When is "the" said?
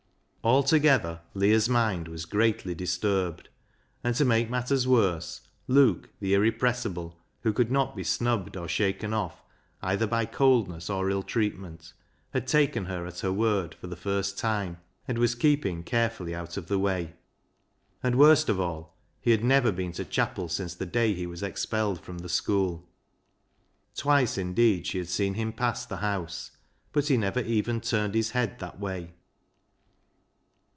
6.19-6.33, 13.85-13.95, 16.65-16.79, 20.73-20.87, 22.17-22.27, 25.85-25.97